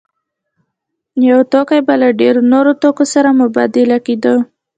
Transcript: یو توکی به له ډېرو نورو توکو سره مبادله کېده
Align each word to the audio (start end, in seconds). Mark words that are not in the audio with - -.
یو 1.29 1.39
توکی 1.51 1.79
به 1.87 1.93
له 2.01 2.09
ډېرو 2.19 2.39
نورو 2.51 2.71
توکو 2.81 3.03
سره 3.13 3.29
مبادله 3.41 3.97
کېده 4.05 4.35